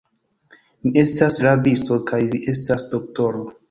Mi 0.87 0.93
estas 1.03 1.39
rabisto, 1.49 2.01
kaj 2.11 2.25
vi 2.35 2.43
estas 2.59 2.91
doktoro. 2.99 3.51